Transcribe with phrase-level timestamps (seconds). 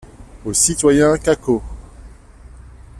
[0.45, 1.61] Au citoyen Cacault.